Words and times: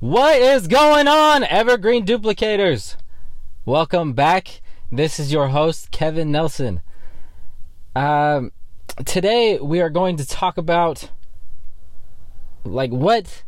What 0.00 0.36
is 0.36 0.66
going 0.68 1.08
on, 1.08 1.42
Evergreen 1.44 2.04
Duplicators? 2.04 2.96
Welcome 3.64 4.12
back. 4.12 4.60
This 4.92 5.18
is 5.18 5.32
your 5.32 5.48
host, 5.48 5.90
Kevin 5.90 6.30
Nelson. 6.30 6.82
Um, 7.94 8.52
today 9.06 9.58
we 9.58 9.80
are 9.80 9.88
going 9.88 10.18
to 10.18 10.26
talk 10.26 10.58
about 10.58 11.08
like 12.62 12.90
what 12.90 13.42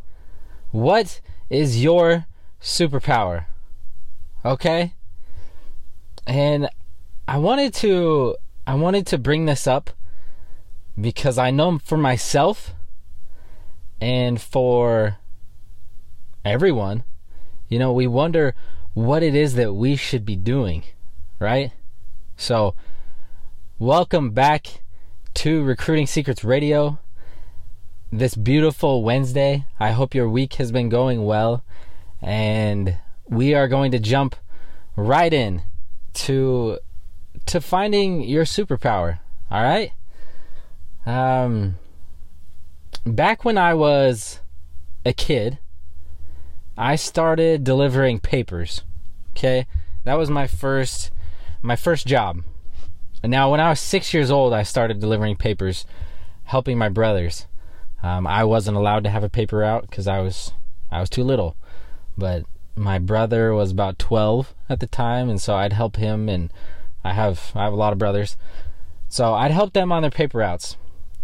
what 0.71 1.21
is 1.51 1.83
your 1.83 2.25
superpower? 2.59 3.45
Okay? 4.43 4.95
And 6.25 6.67
I 7.27 7.37
wanted 7.37 7.75
to 7.75 8.37
I 8.65 8.73
wanted 8.73 9.05
to 9.05 9.19
bring 9.19 9.45
this 9.45 9.67
up 9.67 9.91
because 10.99 11.37
I 11.37 11.51
know 11.51 11.77
for 11.77 11.95
myself 11.95 12.73
and 14.01 14.41
for 14.41 15.19
everyone, 16.49 17.03
you 17.67 17.77
know, 17.77 17.93
we 17.93 18.07
wonder 18.07 18.55
what 18.95 19.21
it 19.21 19.35
is 19.35 19.53
that 19.53 19.73
we 19.73 19.95
should 19.95 20.25
be 20.25 20.35
doing, 20.35 20.83
right? 21.37 21.71
So, 22.37 22.73
welcome 23.77 24.31
back 24.31 24.81
to 25.35 25.63
Recruiting 25.63 26.07
Secrets 26.07 26.43
Radio. 26.43 26.97
This 28.11 28.33
beautiful 28.33 29.03
Wednesday. 29.03 29.67
I 29.79 29.91
hope 29.91 30.15
your 30.15 30.27
week 30.27 30.55
has 30.55 30.71
been 30.71 30.89
going 30.89 31.23
well. 31.23 31.63
And 32.19 32.97
we 33.27 33.53
are 33.53 33.67
going 33.67 33.91
to 33.91 33.99
jump 33.99 34.35
right 34.95 35.31
in 35.31 35.61
to 36.13 36.79
to 37.45 37.61
finding 37.61 38.23
your 38.23 38.43
superpower. 38.43 39.19
All 39.51 39.61
right? 39.61 39.91
Um 41.05 41.75
back 43.05 43.45
when 43.45 43.59
I 43.59 43.75
was 43.75 44.39
a 45.05 45.13
kid, 45.13 45.59
I 46.79 46.95
started 46.95 47.65
delivering 47.65 48.21
papers. 48.21 48.83
Okay? 49.31 49.67
That 50.05 50.13
was 50.13 50.29
my 50.29 50.47
first 50.47 51.11
my 51.61 51.75
first 51.75 52.07
job. 52.07 52.41
And 53.21 53.29
now 53.29 53.51
when 53.51 53.59
I 53.59 53.69
was 53.69 53.81
6 53.81 54.13
years 54.13 54.31
old, 54.31 54.53
I 54.53 54.63
started 54.63 55.01
delivering 55.01 55.35
papers 55.35 55.85
helping 56.45 56.77
my 56.77 56.87
brothers. 56.87 57.47
Um, 58.01 58.25
I 58.25 58.45
wasn't 58.45 58.77
allowed 58.77 59.03
to 59.03 59.09
have 59.09 59.25
a 59.25 59.29
paper 59.29 59.61
out 59.61 59.91
cuz 59.91 60.07
I 60.07 60.21
was 60.21 60.53
I 60.89 61.01
was 61.01 61.09
too 61.09 61.23
little. 61.25 61.57
But 62.17 62.45
my 62.77 62.97
brother 62.97 63.53
was 63.53 63.71
about 63.71 63.99
12 63.99 64.55
at 64.69 64.79
the 64.79 64.87
time 64.87 65.29
and 65.29 65.41
so 65.41 65.57
I'd 65.57 65.73
help 65.73 65.97
him 65.97 66.29
and 66.29 66.49
I 67.03 67.11
have 67.11 67.51
I 67.55 67.65
have 67.65 67.73
a 67.73 67.81
lot 67.83 67.91
of 67.91 67.99
brothers. 67.99 68.37
So 69.09 69.33
I'd 69.33 69.51
help 69.51 69.73
them 69.73 69.91
on 69.91 70.03
their 70.03 70.11
paper 70.11 70.37
routes. 70.37 70.77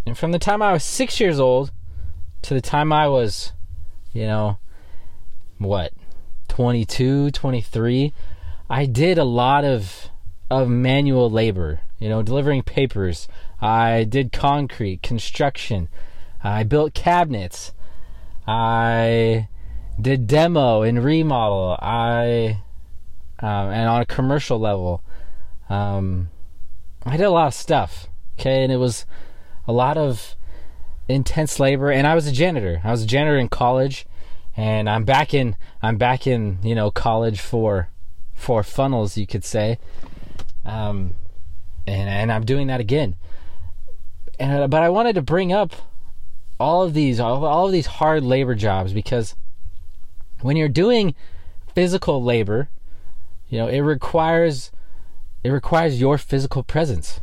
And 0.05 0.17
from 0.17 0.33
the 0.33 0.39
time 0.39 0.61
I 0.61 0.73
was 0.73 0.83
6 0.83 1.21
years 1.21 1.39
old 1.39 1.71
to 2.41 2.53
the 2.53 2.61
time 2.61 2.91
I 2.91 3.07
was, 3.07 3.53
you 4.11 4.25
know, 4.27 4.57
what, 5.57 5.93
22, 6.47 7.31
23, 7.31 8.13
I 8.69 8.85
did 8.85 9.17
a 9.17 9.23
lot 9.23 9.63
of 9.63 10.09
of 10.49 10.69
manual 10.69 11.29
labor, 11.29 11.81
you 11.99 12.07
know, 12.07 12.21
delivering 12.21 12.63
papers. 12.63 13.27
I 13.61 14.03
did 14.03 14.31
concrete, 14.31 15.01
construction. 15.01 15.89
I 16.43 16.63
built 16.63 16.93
cabinets. 16.93 17.73
I 18.47 19.47
did 19.99 20.27
demo 20.27 20.83
and 20.83 21.03
remodel. 21.03 21.77
I 21.81 22.61
um, 23.39 23.69
and 23.69 23.89
on 23.89 24.01
a 24.01 24.05
commercial 24.05 24.59
level, 24.59 25.03
um, 25.69 26.29
I 27.05 27.17
did 27.17 27.23
a 27.23 27.31
lot 27.31 27.47
of 27.47 27.53
stuff. 27.53 28.07
Okay, 28.39 28.63
and 28.63 28.71
it 28.71 28.77
was 28.77 29.05
a 29.67 29.71
lot 29.71 29.97
of 29.97 30.35
intense 31.07 31.59
labor. 31.59 31.91
And 31.91 32.05
I 32.05 32.15
was 32.15 32.27
a 32.27 32.31
janitor. 32.31 32.81
I 32.83 32.91
was 32.91 33.03
a 33.03 33.07
janitor 33.07 33.37
in 33.37 33.49
college, 33.49 34.05
and 34.57 34.89
I'm 34.89 35.03
back 35.03 35.33
in. 35.33 35.55
I'm 35.81 35.97
back 35.97 36.27
in. 36.27 36.59
You 36.63 36.75
know, 36.75 36.91
college 36.91 37.39
for 37.39 37.89
for 38.33 38.63
funnels, 38.63 39.17
you 39.17 39.27
could 39.27 39.43
say. 39.43 39.79
Um, 40.63 41.15
and 41.87 42.09
and 42.09 42.31
I'm 42.31 42.45
doing 42.45 42.67
that 42.67 42.79
again. 42.79 43.15
And 44.39 44.69
but 44.69 44.83
I 44.83 44.89
wanted 44.89 45.15
to 45.15 45.21
bring 45.21 45.53
up 45.53 45.73
all 46.59 46.83
of 46.83 46.93
these 46.93 47.19
all, 47.19 47.45
all 47.45 47.65
of 47.65 47.71
these 47.71 47.85
hard 47.85 48.23
labor 48.23 48.55
jobs 48.55 48.93
because 48.93 49.35
when 50.41 50.57
you're 50.57 50.69
doing 50.69 51.15
physical 51.73 52.23
labor, 52.23 52.69
you 53.49 53.57
know, 53.57 53.67
it 53.67 53.79
requires 53.79 54.71
it 55.43 55.49
requires 55.49 55.99
your 55.99 56.17
physical 56.17 56.63
presence 56.63 57.19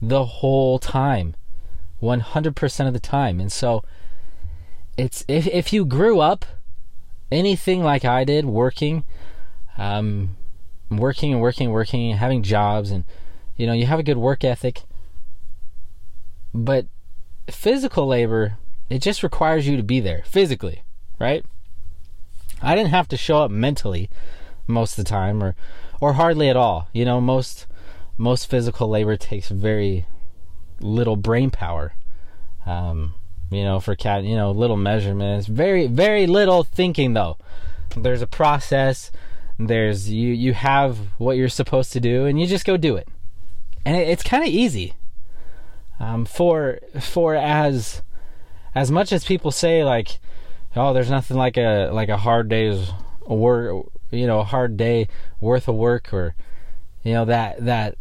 the 0.00 0.24
whole 0.24 0.78
time. 0.78 1.34
100% 2.02 2.86
of 2.86 2.92
the 2.92 3.00
time. 3.00 3.40
And 3.40 3.50
so 3.50 3.82
it's 4.98 5.24
if 5.28 5.46
if 5.46 5.72
you 5.72 5.84
grew 5.84 6.20
up 6.20 6.44
anything 7.30 7.82
like 7.82 8.04
I 8.04 8.24
did 8.24 8.44
working 8.44 9.04
um 9.78 10.36
working 10.90 11.32
and 11.32 11.42
working 11.42 11.66
and 11.66 11.74
working 11.74 12.16
having 12.16 12.42
jobs 12.42 12.90
and 12.90 13.04
you 13.56 13.66
know, 13.66 13.72
you 13.72 13.86
have 13.86 13.98
a 13.98 14.04
good 14.04 14.18
work 14.18 14.44
ethic. 14.44 14.82
But 16.52 16.86
physical 17.48 18.06
labor, 18.06 18.58
it 18.88 19.00
just 19.00 19.22
requires 19.22 19.66
you 19.66 19.76
to 19.76 19.82
be 19.82 20.00
there 20.00 20.22
physically, 20.26 20.82
right? 21.18 21.44
I 22.62 22.74
didn't 22.74 22.90
have 22.90 23.08
to 23.08 23.16
show 23.16 23.42
up 23.42 23.50
mentally 23.50 24.10
most 24.66 24.98
of 24.98 25.04
the 25.04 25.08
time 25.08 25.42
or 25.42 25.54
or 26.00 26.14
hardly 26.14 26.48
at 26.48 26.56
all. 26.56 26.88
You 26.92 27.04
know, 27.04 27.20
most 27.20 27.66
most 28.18 28.48
physical 28.48 28.88
labor 28.88 29.16
takes 29.16 29.48
very 29.48 30.06
little 30.80 31.16
brain 31.16 31.50
power. 31.50 31.94
Um, 32.64 33.14
you 33.50 33.64
know, 33.64 33.80
for 33.80 33.94
cat, 33.94 34.24
you 34.24 34.36
know, 34.36 34.50
little 34.50 34.76
measurements, 34.76 35.46
very 35.46 35.86
very 35.86 36.26
little 36.26 36.64
thinking 36.64 37.14
though. 37.14 37.38
There's 37.96 38.22
a 38.22 38.26
process. 38.26 39.10
There's 39.58 40.10
you 40.10 40.32
you 40.32 40.52
have 40.54 40.98
what 41.18 41.36
you're 41.36 41.48
supposed 41.48 41.92
to 41.92 42.00
do 42.00 42.26
and 42.26 42.40
you 42.40 42.46
just 42.46 42.66
go 42.66 42.76
do 42.76 42.96
it. 42.96 43.08
And 43.84 43.96
it, 43.96 44.08
it's 44.08 44.22
kind 44.22 44.42
of 44.42 44.50
easy. 44.50 44.94
Um, 45.98 46.26
for 46.26 46.80
for 47.00 47.34
as 47.34 48.02
as 48.74 48.90
much 48.90 49.12
as 49.12 49.24
people 49.24 49.50
say 49.50 49.82
like 49.82 50.18
oh, 50.76 50.92
there's 50.92 51.10
nothing 51.10 51.36
like 51.36 51.56
a 51.56 51.90
like 51.92 52.08
a 52.08 52.18
hard 52.18 52.48
day's 52.48 52.90
work, 53.26 53.86
you 54.10 54.26
know, 54.26 54.40
a 54.40 54.44
hard 54.44 54.76
day 54.76 55.08
worth 55.40 55.68
of 55.68 55.74
work, 55.74 56.12
or 56.12 56.34
you 57.02 57.14
know 57.14 57.24
that 57.24 57.64
that 57.64 57.96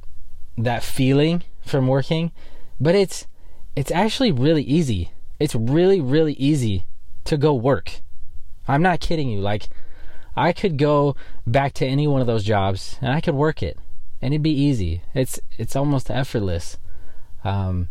that 0.58 0.84
feeling 0.84 1.44
from 1.66 1.88
working. 1.88 2.32
But 2.80 2.96
it's 2.96 3.28
it's 3.76 3.92
actually 3.92 4.32
really 4.32 4.64
easy. 4.64 5.12
It's 5.40 5.56
really 5.56 6.02
really 6.02 6.34
easy 6.34 6.86
to 7.26 7.38
go 7.38 7.54
work. 7.54 8.02
I'm 8.68 8.82
not 8.82 9.00
kidding 9.00 9.30
you. 9.30 9.40
Like 9.40 9.70
I 10.36 10.54
could 10.54 10.78
go 10.78 11.16
back 11.48 11.74
to 11.76 11.86
any 11.86 12.08
one 12.08 12.22
of 12.22 12.28
those 12.28 12.44
jobs 12.44 12.98
and 13.02 13.12
I 13.12 13.22
could 13.22 13.36
work 13.36 13.64
it, 13.64 13.78
and 14.22 14.34
it'd 14.34 14.44
be 14.44 14.52
easy. 14.52 15.02
It's 15.14 15.40
it's 15.58 15.76
almost 15.76 16.12
effortless. 16.12 16.78
Um, 17.44 17.90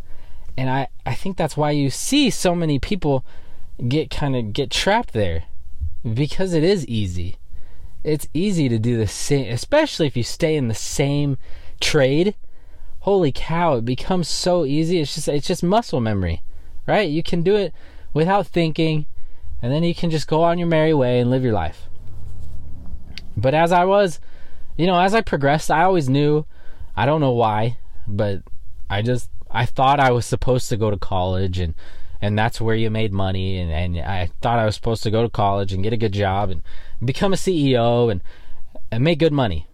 and 0.56 0.68
I 0.70 0.88
I 1.06 1.14
think 1.14 1.36
that's 1.36 1.56
why 1.56 1.70
you 1.70 1.90
see 1.90 2.30
so 2.30 2.54
many 2.54 2.78
people 2.78 3.24
get 3.88 4.10
kind 4.10 4.36
of 4.36 4.52
get 4.52 4.70
trapped 4.70 5.12
there 5.12 5.44
because 6.02 6.52
it 6.52 6.62
is 6.62 6.86
easy. 6.86 7.36
It's 8.02 8.28
easy 8.34 8.68
to 8.68 8.78
do 8.78 8.98
the 8.98 9.06
same, 9.06 9.50
especially 9.50 10.06
if 10.06 10.16
you 10.16 10.22
stay 10.22 10.56
in 10.56 10.68
the 10.68 10.74
same 10.74 11.38
trade. 11.80 12.34
Holy 13.00 13.32
cow, 13.32 13.76
it 13.76 13.84
becomes 13.84 14.28
so 14.28 14.64
easy. 14.64 15.00
It's 15.00 15.14
just 15.14 15.28
it's 15.28 15.46
just 15.46 15.62
muscle 15.62 16.00
memory, 16.00 16.42
right? 16.86 17.08
You 17.08 17.22
can 17.22 17.42
do 17.42 17.56
it 17.56 17.72
without 18.12 18.46
thinking, 18.46 19.06
and 19.62 19.72
then 19.72 19.82
you 19.82 19.94
can 19.94 20.10
just 20.10 20.28
go 20.28 20.42
on 20.42 20.58
your 20.58 20.68
merry 20.68 20.94
way 20.94 21.20
and 21.20 21.30
live 21.30 21.42
your 21.42 21.52
life. 21.52 21.88
But 23.36 23.54
as 23.54 23.72
I 23.72 23.84
was, 23.84 24.20
you 24.76 24.86
know, 24.86 24.98
as 24.98 25.14
I 25.14 25.20
progressed, 25.20 25.70
I 25.70 25.82
always 25.82 26.08
knew, 26.08 26.46
I 26.96 27.06
don't 27.06 27.20
know 27.20 27.32
why, 27.32 27.78
but 28.06 28.42
I 28.88 29.02
just 29.02 29.30
I 29.50 29.66
thought 29.66 30.00
I 30.00 30.10
was 30.10 30.26
supposed 30.26 30.68
to 30.68 30.76
go 30.76 30.90
to 30.90 30.96
college 30.96 31.58
and 31.58 31.74
and 32.20 32.38
that's 32.38 32.60
where 32.60 32.74
you 32.74 32.90
made 32.90 33.12
money 33.12 33.58
and, 33.58 33.70
and 33.70 33.98
I 33.98 34.30
thought 34.40 34.58
I 34.58 34.64
was 34.64 34.74
supposed 34.74 35.02
to 35.02 35.10
go 35.10 35.22
to 35.22 35.28
college 35.28 35.72
and 35.72 35.82
get 35.82 35.92
a 35.92 35.98
good 35.98 36.12
job 36.12 36.50
and 36.50 36.62
become 37.04 37.32
a 37.32 37.36
CEO 37.36 38.10
and, 38.10 38.22
and 38.90 39.04
make 39.04 39.18
good 39.18 39.32
money. 39.32 39.66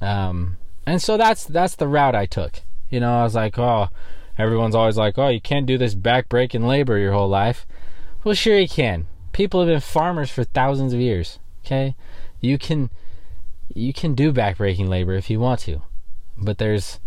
Um, 0.00 0.56
and 0.86 1.02
so 1.02 1.16
that's 1.16 1.44
that's 1.44 1.74
the 1.76 1.88
route 1.88 2.14
I 2.14 2.26
took. 2.26 2.60
You 2.90 3.00
know, 3.00 3.12
I 3.12 3.22
was 3.24 3.34
like, 3.34 3.58
oh, 3.58 3.88
everyone's 4.40 4.74
always 4.74 4.96
like, 4.96 5.18
oh, 5.18 5.28
you 5.28 5.40
can't 5.40 5.66
do 5.66 5.78
this 5.78 5.94
backbreaking 5.94 6.66
labor 6.66 6.98
your 6.98 7.12
whole 7.12 7.28
life. 7.28 7.66
Well, 8.24 8.34
sure 8.34 8.58
you 8.58 8.68
can. 8.68 9.06
People 9.32 9.60
have 9.60 9.68
been 9.68 9.80
farmers 9.80 10.30
for 10.30 10.44
thousands 10.44 10.92
of 10.92 11.00
years. 11.00 11.38
Okay, 11.64 11.94
you 12.40 12.58
can 12.58 12.90
you 13.74 13.92
can 13.92 14.14
do 14.14 14.32
backbreaking 14.32 14.88
labor 14.88 15.14
if 15.14 15.30
you 15.30 15.38
want 15.38 15.60
to, 15.60 15.82
but 16.36 16.58
there's 16.58 17.00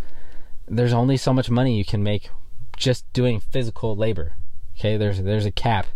there's 0.66 0.92
only 0.92 1.16
so 1.16 1.32
much 1.32 1.50
money 1.50 1.76
you 1.76 1.84
can 1.84 2.02
make 2.02 2.30
just 2.76 3.10
doing 3.12 3.40
physical 3.40 3.94
labor. 3.94 4.36
Okay, 4.78 4.96
there's 4.96 5.22
there's 5.22 5.46
a 5.46 5.50
cap 5.50 5.86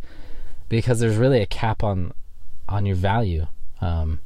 because 0.68 1.00
there's 1.00 1.16
really 1.16 1.40
a 1.40 1.46
cap 1.46 1.82
on 1.82 2.12
on 2.68 2.84
your 2.84 2.96
value, 2.96 3.46
um, 3.80 4.20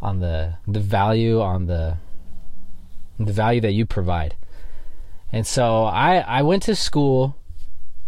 on 0.00 0.20
the 0.20 0.54
the 0.66 0.80
value 0.80 1.40
on 1.40 1.66
the 1.66 1.96
the 3.18 3.32
value 3.32 3.60
that 3.60 3.72
you 3.72 3.86
provide. 3.86 4.36
And 5.36 5.46
so 5.46 5.84
I 5.84 6.20
I 6.20 6.40
went 6.40 6.62
to 6.62 6.74
school 6.74 7.36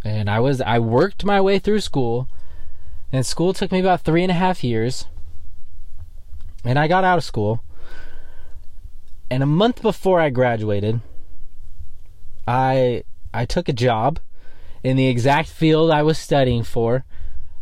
and 0.03 0.31
I 0.31 0.41
was 0.41 0.63
I 0.63 0.79
worked 0.79 1.27
my 1.27 1.43
way 1.43 1.59
through 1.59 1.81
school 1.81 2.27
And 3.13 3.27
school 3.27 3.53
took 3.53 3.71
me 3.71 3.81
about 3.81 4.01
three 4.01 4.23
and 4.23 4.31
a 4.31 4.41
half 4.45 4.65
years. 4.65 5.07
And 6.65 6.79
I 6.79 6.89
got 6.89 7.05
out 7.05 7.19
of 7.19 7.25
school. 7.25 7.63
And 9.31 9.43
a 9.43 9.47
month 9.63 9.83
before 9.83 10.21
I 10.21 10.31
graduated, 10.31 11.03
I 12.47 13.05
I 13.35 13.45
took 13.45 13.69
a 13.69 13.75
job 13.75 14.21
in 14.83 14.97
the 14.97 15.09
exact 15.09 15.51
field 15.51 15.91
I 15.91 16.03
was 16.03 16.17
studying 16.17 16.63
for. 16.63 17.05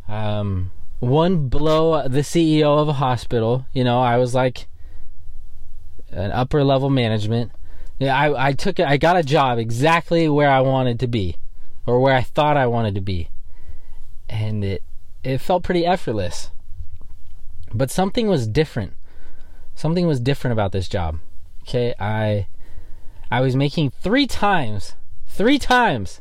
Um, 0.07 0.71
one 1.01 1.49
below 1.49 2.07
the 2.07 2.23
CEO 2.23 2.79
of 2.79 2.89
a 2.89 3.01
hospital. 3.07 3.67
You 3.73 3.83
know, 3.83 4.01
I 4.01 4.17
was 4.17 4.33
like 4.33 4.69
an 6.13 6.31
upper 6.31 6.63
level 6.63 6.89
management. 6.89 7.51
Yeah, 7.99 8.17
I, 8.17 8.49
I 8.49 8.53
took 8.53 8.79
I 8.79 8.97
got 8.97 9.17
a 9.17 9.23
job 9.23 9.59
exactly 9.59 10.29
where 10.29 10.51
I 10.51 10.61
wanted 10.61 11.01
to 11.01 11.07
be, 11.07 11.37
or 11.87 12.01
where 12.01 12.15
I 12.15 12.23
thought 12.23 12.57
I 12.57 12.67
wanted 12.67 12.95
to 12.97 13.01
be, 13.01 13.31
and 14.29 14.65
it 14.65 14.83
it 15.25 15.39
felt 15.39 15.63
pretty 15.63 15.87
effortless. 15.87 16.51
But 17.73 17.91
something 17.91 18.29
was 18.29 18.47
different. 18.47 18.95
Something 19.75 20.07
was 20.07 20.21
different 20.21 20.53
about 20.53 20.73
this 20.73 20.89
job. 20.89 21.19
Okay, 21.63 21.95
I 21.99 22.49
I 23.31 23.41
was 23.41 23.57
making 23.57 23.91
three 23.91 24.27
times, 24.27 24.95
three 25.27 25.59
times, 25.59 26.21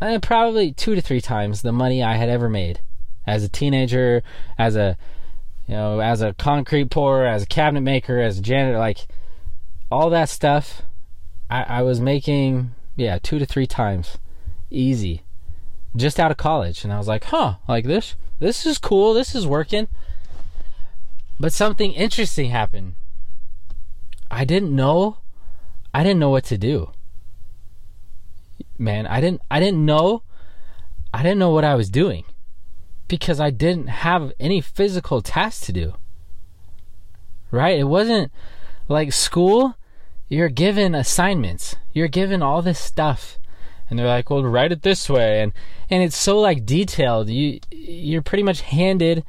and 0.00 0.16
eh, 0.16 0.18
probably 0.18 0.72
two 0.72 0.96
to 0.96 1.00
three 1.00 1.20
times 1.20 1.62
the 1.62 1.72
money 1.72 2.02
I 2.02 2.16
had 2.16 2.28
ever 2.28 2.48
made 2.48 2.80
as 3.24 3.44
a 3.44 3.48
teenager, 3.48 4.22
as 4.58 4.74
a 4.74 4.96
you 5.68 5.74
know, 5.74 6.00
as 6.00 6.22
a 6.22 6.34
concrete 6.34 6.90
pourer, 6.90 7.24
as 7.24 7.44
a 7.44 7.46
cabinet 7.46 7.82
maker, 7.82 8.20
as 8.20 8.38
a 8.38 8.42
janitor, 8.42 8.78
like 8.78 9.06
all 9.92 10.10
that 10.10 10.28
stuff. 10.28 10.82
I, 11.50 11.62
I 11.64 11.82
was 11.82 12.00
making 12.00 12.74
yeah 12.96 13.18
two 13.22 13.38
to 13.38 13.46
three 13.46 13.66
times, 13.66 14.18
easy, 14.70 15.22
just 15.94 16.18
out 16.18 16.30
of 16.30 16.36
college, 16.36 16.82
and 16.82 16.92
I 16.92 16.98
was 16.98 17.08
like, 17.08 17.24
huh, 17.24 17.56
like 17.68 17.84
this, 17.84 18.16
this 18.38 18.64
is 18.64 18.78
cool, 18.78 19.12
this 19.12 19.34
is 19.34 19.46
working. 19.46 19.88
But 21.38 21.52
something 21.52 21.92
interesting 21.92 22.50
happened. 22.50 22.94
I 24.30 24.44
didn't 24.44 24.74
know 24.74 25.18
I 25.94 26.02
didn't 26.02 26.20
know 26.20 26.30
what 26.30 26.44
to 26.44 26.58
do. 26.58 26.92
Man, 28.78 29.06
I 29.06 29.20
didn't 29.20 29.42
I 29.50 29.60
didn't 29.60 29.84
know 29.84 30.22
I 31.12 31.22
didn't 31.22 31.38
know 31.38 31.50
what 31.50 31.64
I 31.64 31.74
was 31.74 31.90
doing 31.90 32.24
because 33.08 33.40
I 33.40 33.50
didn't 33.50 33.88
have 33.88 34.32
any 34.40 34.62
physical 34.62 35.20
tasks 35.20 35.66
to 35.66 35.72
do. 35.72 35.94
Right? 37.50 37.78
It 37.78 37.84
wasn't 37.84 38.32
like 38.88 39.12
school, 39.12 39.76
you're 40.32 40.48
given 40.48 40.94
assignments. 40.94 41.76
You're 41.92 42.08
given 42.08 42.42
all 42.42 42.62
this 42.62 42.78
stuff. 42.78 43.38
And 43.88 43.98
they're 43.98 44.06
like, 44.06 44.30
"Well, 44.30 44.42
write 44.42 44.72
it 44.72 44.82
this 44.82 45.10
way." 45.10 45.42
And 45.42 45.52
and 45.90 46.02
it's 46.02 46.16
so 46.16 46.38
like 46.38 46.64
detailed. 46.64 47.28
You 47.28 47.60
you're 47.70 48.22
pretty 48.22 48.42
much 48.42 48.62
handed 48.62 49.24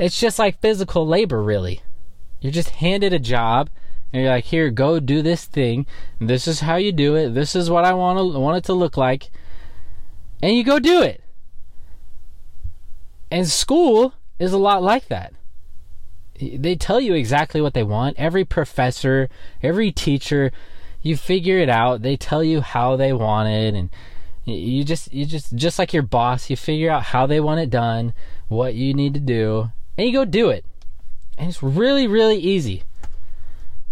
it's 0.00 0.18
just 0.18 0.38
like 0.38 0.60
physical 0.60 1.06
labor 1.06 1.42
really. 1.42 1.82
You're 2.40 2.52
just 2.52 2.70
handed 2.70 3.12
a 3.12 3.18
job 3.18 3.68
and 4.12 4.22
you're 4.22 4.32
like, 4.32 4.46
here, 4.46 4.70
go 4.70 4.98
do 4.98 5.20
this 5.20 5.44
thing. 5.44 5.86
This 6.18 6.48
is 6.48 6.60
how 6.60 6.76
you 6.76 6.90
do 6.90 7.14
it. 7.16 7.34
This 7.34 7.54
is 7.54 7.68
what 7.68 7.84
I 7.84 7.92
want 7.92 8.18
to 8.18 8.38
want 8.38 8.56
it 8.56 8.64
to 8.64 8.72
look 8.72 8.96
like, 8.96 9.30
and 10.42 10.56
you 10.56 10.64
go 10.64 10.78
do 10.78 11.02
it. 11.02 11.22
And 13.30 13.46
school 13.46 14.14
is 14.38 14.52
a 14.52 14.58
lot 14.58 14.82
like 14.82 15.08
that. 15.08 15.34
They 16.40 16.74
tell 16.74 17.00
you 17.00 17.14
exactly 17.14 17.60
what 17.60 17.74
they 17.74 17.82
want. 17.82 18.16
Every 18.18 18.44
professor, 18.44 19.28
every 19.62 19.92
teacher, 19.92 20.52
you 21.02 21.16
figure 21.16 21.58
it 21.58 21.68
out. 21.68 22.02
They 22.02 22.16
tell 22.16 22.42
you 22.42 22.60
how 22.60 22.96
they 22.96 23.12
want 23.12 23.48
it, 23.48 23.74
and 23.74 23.90
you 24.44 24.84
just 24.84 25.12
you 25.12 25.26
just 25.26 25.54
just 25.54 25.78
like 25.78 25.92
your 25.92 26.02
boss, 26.02 26.50
you 26.50 26.56
figure 26.56 26.90
out 26.90 27.04
how 27.04 27.26
they 27.26 27.40
want 27.40 27.60
it 27.60 27.70
done, 27.70 28.14
what 28.48 28.74
you 28.74 28.94
need 28.94 29.14
to 29.14 29.20
do, 29.20 29.70
and 29.96 30.06
you 30.06 30.12
go 30.12 30.24
do 30.24 30.48
it. 30.48 30.64
And 31.36 31.48
it's 31.48 31.62
really 31.62 32.06
really 32.06 32.38
easy. 32.38 32.84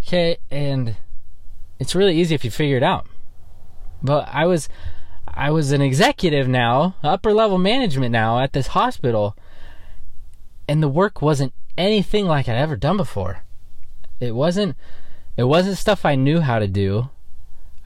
Okay, 0.07 0.39
and 0.51 0.97
it's 1.79 1.95
really 1.95 2.19
easy 2.19 2.35
if 2.35 2.45
you 2.45 2.51
figure 2.51 2.77
it 2.77 2.83
out. 2.83 3.07
But 4.03 4.29
I 4.33 4.47
was 4.47 4.69
I 5.27 5.51
was 5.51 5.73
an 5.73 5.83
executive 5.83 6.49
now, 6.49 6.97
upper 7.03 7.33
level 7.33 7.59
management 7.59 8.13
now 8.13 8.41
at 8.41 8.53
this 8.53 8.69
hospital, 8.69 9.37
and 10.67 10.83
the 10.83 10.89
work 10.89 11.21
wasn't 11.23 11.53
anything 11.79 12.27
like 12.27 12.49
I'd 12.49 12.57
ever 12.57 12.77
done 12.77 12.99
before. 12.99 13.45
It 14.21 14.35
wasn't 14.35 14.77
it 15.37 15.45
wasn't 15.45 15.79
stuff 15.79 16.05
I 16.05 16.17
knew 16.17 16.41
how 16.41 16.59
to 16.59 16.67
do. 16.67 17.09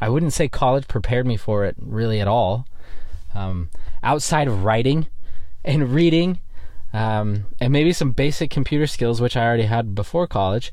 I 0.01 0.09
wouldn't 0.09 0.33
say 0.33 0.49
college 0.49 0.89
prepared 0.89 1.27
me 1.27 1.37
for 1.37 1.65
it 1.65 1.77
really 1.79 2.21
at 2.21 2.27
all. 2.27 2.67
Um, 3.35 3.71
outside 4.03 4.49
of 4.49 4.65
writing 4.65 5.07
and 5.65 5.93
reading, 5.93 6.41
um, 6.93 7.45
and 7.61 7.73
maybe 7.73 7.93
some 7.93 8.11
basic 8.11 8.51
computer 8.51 8.87
skills, 8.87 9.21
which 9.21 9.37
I 9.37 9.47
already 9.47 9.65
had 9.65 9.95
before 9.95 10.27
college, 10.27 10.73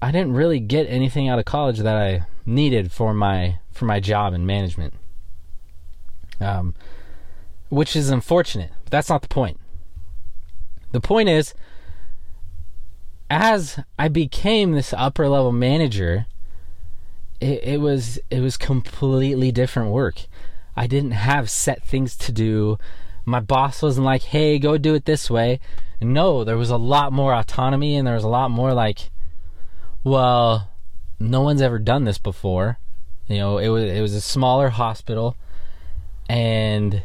I 0.00 0.10
didn't 0.10 0.32
really 0.32 0.58
get 0.58 0.88
anything 0.88 1.28
out 1.28 1.38
of 1.38 1.44
college 1.44 1.78
that 1.78 1.96
I 1.96 2.26
needed 2.44 2.90
for 2.90 3.14
my 3.14 3.58
for 3.70 3.84
my 3.84 4.00
job 4.00 4.34
in 4.34 4.44
management. 4.44 4.94
Um, 6.40 6.74
which 7.68 7.94
is 7.94 8.10
unfortunate. 8.10 8.70
But 8.84 8.90
that's 8.90 9.08
not 9.08 9.22
the 9.22 9.28
point. 9.28 9.60
The 10.90 11.00
point 11.00 11.28
is, 11.28 11.54
as 13.32 13.80
I 13.98 14.08
became 14.08 14.72
this 14.72 14.92
upper 14.92 15.26
level 15.26 15.52
manager, 15.52 16.26
it, 17.40 17.64
it 17.64 17.80
was 17.80 18.18
it 18.30 18.40
was 18.40 18.58
completely 18.58 19.50
different 19.50 19.90
work. 19.90 20.26
I 20.76 20.86
didn't 20.86 21.12
have 21.12 21.48
set 21.48 21.82
things 21.82 22.14
to 22.18 22.32
do. 22.32 22.78
My 23.24 23.40
boss 23.40 23.80
wasn't 23.80 24.04
like, 24.04 24.22
"Hey, 24.24 24.58
go 24.58 24.76
do 24.76 24.94
it 24.94 25.06
this 25.06 25.30
way." 25.30 25.60
No, 25.98 26.44
there 26.44 26.58
was 26.58 26.68
a 26.68 26.76
lot 26.76 27.10
more 27.10 27.32
autonomy, 27.34 27.96
and 27.96 28.06
there 28.06 28.14
was 28.14 28.24
a 28.24 28.28
lot 28.28 28.50
more 28.50 28.74
like 28.74 29.10
well, 30.04 30.68
no 31.18 31.40
one's 31.40 31.62
ever 31.62 31.78
done 31.78 32.04
this 32.04 32.18
before. 32.18 32.78
You 33.28 33.38
know, 33.38 33.56
it 33.56 33.68
was 33.68 33.84
it 33.84 34.02
was 34.02 34.14
a 34.14 34.20
smaller 34.20 34.68
hospital, 34.68 35.36
and 36.28 37.02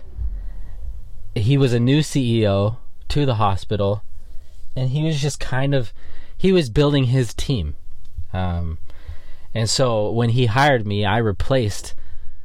he 1.35 1.57
was 1.57 1.71
a 1.71 1.79
new 1.79 1.99
CEO 1.99 2.77
to 3.07 3.25
the 3.25 3.35
hospital, 3.35 4.03
and 4.75 4.89
he 4.89 5.03
was 5.03 5.21
just 5.21 5.39
kind 5.39 5.73
of 5.73 5.93
he 6.37 6.51
was 6.51 6.69
building 6.69 7.05
his 7.05 7.33
team, 7.33 7.75
um, 8.33 8.77
and 9.53 9.69
so 9.69 10.11
when 10.11 10.29
he 10.29 10.45
hired 10.45 10.85
me, 10.85 11.05
I 11.05 11.17
replaced 11.17 11.95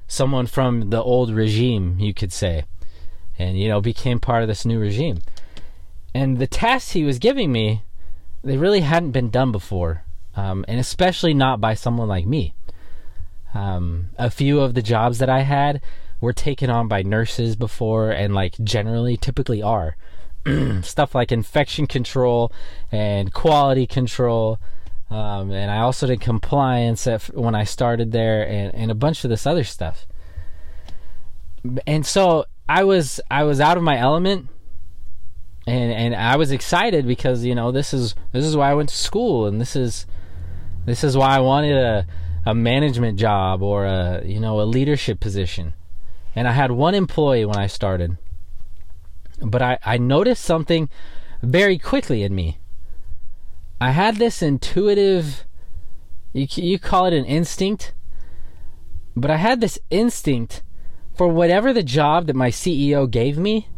someone 0.09 0.47
from 0.47 0.91
the 0.91 1.03
old 1.03 1.31
regime, 1.31 1.99
you 1.99 2.15
could 2.15 2.33
say, 2.33 2.65
and 3.39 3.59
you 3.59 3.69
know 3.69 3.81
became 3.81 4.19
part 4.21 4.43
of 4.43 4.49
this 4.49 4.65
new 4.65 4.79
regime. 4.79 5.19
And 6.15 6.39
the 6.39 6.47
tasks 6.47 6.93
he 6.93 7.05
was 7.05 7.19
giving 7.19 7.53
me, 7.53 7.83
they 8.43 8.59
really 8.59 8.81
hadn't 8.81 9.13
been 9.13 9.31
done 9.31 9.51
before 9.51 10.05
um, 10.35 10.65
and 10.69 10.81
especially 10.81 11.35
not 11.35 11.61
by 11.61 11.75
someone 11.75 12.09
like 12.09 12.27
me. 12.27 12.55
Um, 13.55 14.11
a 14.17 14.31
few 14.31 14.61
of 14.61 14.75
the 14.75 14.83
jobs 14.83 15.19
that 15.19 15.29
I 15.29 15.41
had 15.41 15.83
were 16.21 16.33
taken 16.33 16.71
on 16.71 16.89
by 16.89 17.03
nurses 17.03 17.57
before, 17.57 18.11
and 18.11 18.35
like 18.35 18.57
generally, 18.63 19.17
typically 19.17 19.63
are 19.63 19.97
stuff 20.83 21.15
like 21.15 21.33
infection 21.33 21.87
control 21.87 22.53
and 22.91 23.33
quality 23.33 23.87
control. 23.87 24.59
Um, 25.11 25.51
and 25.51 25.71
I 25.71 25.79
also 25.79 26.07
did 26.07 26.21
compliance 26.21 27.07
at, 27.07 27.25
when 27.35 27.55
I 27.55 27.65
started 27.65 28.13
there, 28.13 28.47
and, 28.47 28.75
and 28.75 28.91
a 28.91 28.95
bunch 28.95 29.25
of 29.25 29.31
this 29.31 29.47
other 29.47 29.65
stuff. 29.65 30.07
And 31.87 32.05
so 32.07 32.47
I 32.69 32.85
was 32.85 33.21
I 33.31 33.45
was 33.45 33.61
out 33.61 33.77
of 33.77 33.83
my 33.83 33.99
element 33.99 34.49
and 35.67 35.93
and 35.93 36.15
I 36.15 36.37
was 36.37 36.51
excited 36.51 37.07
because 37.07 37.45
you 37.45 37.55
know 37.55 37.71
this 37.71 37.95
is 37.95 38.15
this 38.33 38.45
is 38.45 38.57
why 38.57 38.71
I 38.71 38.75
went 38.75 38.89
to 38.89 38.97
school 38.97 39.47
and 39.47 39.61
this 39.61 39.77
is 39.77 40.07
this 40.85 41.05
is 41.05 41.17
why 41.17 41.37
I 41.37 41.41
wanted 41.41 41.77
a, 41.77 42.07
a 42.45 42.55
management 42.55 43.19
job 43.19 43.63
or 43.63 43.85
a 43.85 44.23
you 44.25 44.41
know 44.41 44.61
a 44.61 44.65
leadership 44.65 45.21
position. 45.21 45.75
And 46.35 46.49
I 46.49 46.53
had 46.53 46.71
one 46.73 46.95
employee 46.95 47.45
when 47.45 47.59
I 47.59 47.67
started. 47.67 48.17
But 49.43 49.63
I, 49.63 49.79
I 49.85 49.99
noticed 49.99 50.45
something 50.45 50.89
very 51.43 51.79
quickly 51.79 52.23
in 52.23 52.35
me. 52.35 52.59
I 53.81 53.91
had 53.91 54.17
this 54.17 54.43
intuitive 54.43 55.45
you 56.33 56.47
you 56.51 56.79
call 56.79 57.07
it 57.07 57.13
an 57.13 57.27
instinct, 57.27 57.93
but 59.15 59.31
I 59.31 59.37
had 59.37 59.61
this 59.61 59.79
instinct 59.91 60.63
for 61.15 61.29
whatever 61.29 61.73
the 61.73 61.83
job 61.83 62.27
that 62.27 62.37
my 62.37 62.49
CEO 62.49 63.11
gave 63.11 63.37
me. 63.37 63.69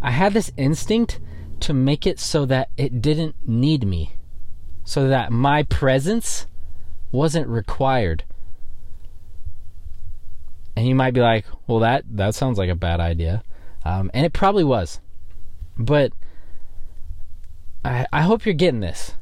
I 0.00 0.12
had 0.12 0.32
this 0.32 0.50
instinct 0.56 1.20
to 1.60 1.74
make 1.74 2.06
it 2.06 2.18
so 2.18 2.46
that 2.46 2.70
it 2.76 3.02
didn't 3.02 3.34
need 3.46 3.86
me 3.86 4.18
so 4.88 5.06
that 5.06 5.30
my 5.30 5.62
presence 5.64 6.46
wasn't 7.12 7.46
required. 7.46 8.24
And 10.74 10.88
you 10.88 10.94
might 10.94 11.12
be 11.12 11.20
like, 11.20 11.44
well, 11.66 11.80
that, 11.80 12.04
that 12.08 12.34
sounds 12.34 12.56
like 12.56 12.70
a 12.70 12.74
bad 12.74 12.98
idea. 12.98 13.42
Um, 13.88 14.10
and 14.12 14.26
it 14.26 14.34
probably 14.34 14.64
was. 14.64 15.00
But 15.78 16.12
I, 17.82 18.06
I 18.12 18.20
hope 18.22 18.44
you're 18.44 18.52
getting 18.52 18.80
this. 18.80 19.14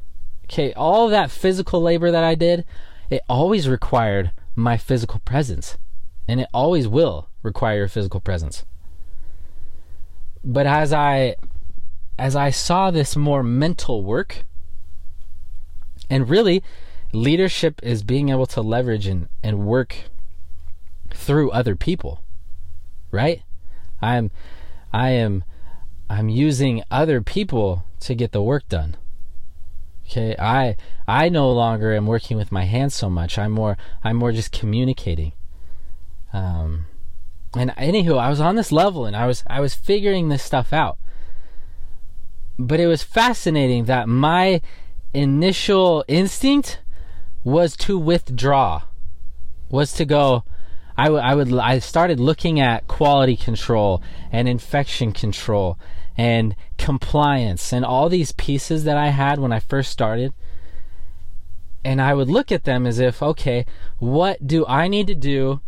Okay, 0.45 0.73
all 0.73 1.07
that 1.07 1.31
physical 1.31 1.81
labor 1.81 2.11
that 2.11 2.23
I 2.23 2.35
did, 2.35 2.65
it 3.09 3.21
always 3.29 3.69
required 3.69 4.31
my 4.55 4.75
physical 4.75 5.19
presence. 5.19 5.77
And 6.27 6.41
it 6.41 6.49
always 6.53 6.85
will 6.85 7.29
require 7.43 7.77
your 7.77 7.87
physical 7.87 8.19
presence. 8.19 8.65
but 10.43 10.65
as 10.65 10.91
I 10.93 11.35
as 12.19 12.35
I 12.35 12.49
saw 12.49 12.89
this 12.89 13.15
more 13.15 13.43
mental 13.43 14.03
work 14.03 14.43
and 16.09 16.29
really 16.29 16.63
leadership 17.13 17.79
is 17.83 18.01
being 18.03 18.29
able 18.29 18.47
to 18.47 18.61
leverage 18.61 19.07
and, 19.07 19.29
and 19.43 19.59
work 19.59 19.95
through 21.11 21.51
other 21.51 21.75
people. 21.75 22.21
Right? 23.11 23.43
I'm 24.01 24.31
I 24.93 25.09
am 25.09 25.43
I'm 26.09 26.29
using 26.29 26.83
other 26.89 27.21
people 27.21 27.85
to 28.01 28.15
get 28.15 28.31
the 28.31 28.41
work 28.41 28.67
done. 28.69 28.95
Okay, 30.05 30.35
I 30.39 30.77
I 31.07 31.29
no 31.29 31.51
longer 31.51 31.93
am 31.93 32.07
working 32.07 32.37
with 32.37 32.51
my 32.51 32.63
hands 32.63 32.95
so 32.95 33.09
much. 33.09 33.37
I'm 33.37 33.51
more 33.51 33.77
I'm 34.03 34.15
more 34.15 34.31
just 34.31 34.51
communicating. 34.51 35.33
Um, 36.31 36.85
and 37.55 37.71
anywho, 37.71 38.17
I 38.17 38.29
was 38.29 38.39
on 38.39 38.55
this 38.55 38.71
level 38.71 39.05
and 39.05 39.15
I 39.15 39.27
was 39.27 39.43
I 39.47 39.59
was 39.59 39.73
figuring 39.73 40.29
this 40.29 40.43
stuff 40.43 40.71
out. 40.71 40.97
But 42.57 42.79
it 42.79 42.87
was 42.87 43.03
fascinating 43.03 43.85
that 43.85 44.07
my 44.07 44.61
initial 45.13 46.03
instinct 46.07 46.79
was 47.43 47.75
to 47.77 47.97
withdraw, 47.97 48.83
was 49.69 49.93
to 49.93 50.05
go. 50.05 50.43
I, 50.97 51.05
w- 51.05 51.23
I 51.23 51.35
would 51.35 51.53
I 51.53 51.79
started 51.79 52.19
looking 52.19 52.59
at 52.59 52.87
quality 52.87 53.37
control 53.37 54.01
and 54.31 54.47
infection 54.47 55.11
control 55.11 55.77
and 56.17 56.55
compliance 56.77 57.71
and 57.71 57.85
all 57.85 58.09
these 58.09 58.31
pieces 58.31 58.83
that 58.85 58.97
I 58.97 59.09
had 59.09 59.39
when 59.39 59.51
I 59.51 59.59
first 59.59 59.91
started. 59.91 60.33
And 61.83 62.01
I 62.01 62.13
would 62.15 62.29
look 62.29 62.51
at 62.51 62.63
them 62.63 62.87
as 62.87 62.99
if, 62.99 63.21
okay, 63.21 63.65
what 63.99 64.45
do 64.45 64.65
I 64.65 64.87
need 64.87 65.07
to 65.07 65.15
do 65.15 65.61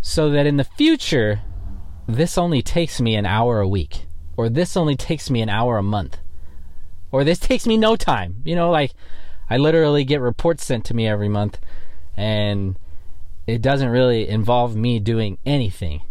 so 0.00 0.28
that 0.30 0.46
in 0.46 0.56
the 0.56 0.64
future, 0.64 1.40
this 2.08 2.36
only 2.36 2.60
takes 2.60 3.00
me 3.00 3.14
an 3.14 3.24
hour 3.24 3.60
a 3.60 3.68
week, 3.68 4.06
or 4.36 4.48
this 4.48 4.76
only 4.76 4.96
takes 4.96 5.30
me 5.30 5.40
an 5.40 5.48
hour 5.48 5.78
a 5.78 5.82
month, 5.82 6.18
or 7.12 7.22
this 7.22 7.38
takes 7.38 7.66
me 7.66 7.76
no 7.76 7.94
time. 7.94 8.42
You 8.44 8.56
know, 8.56 8.70
like 8.70 8.92
I 9.48 9.56
literally 9.56 10.04
get 10.04 10.20
reports 10.20 10.64
sent 10.64 10.84
to 10.86 10.94
me 10.94 11.06
every 11.06 11.28
month, 11.28 11.60
and 12.16 12.76
it 13.46 13.62
doesn't 13.62 13.88
really 13.88 14.28
involve 14.28 14.76
me 14.76 14.98
doing 14.98 15.38
anything. 15.44 16.02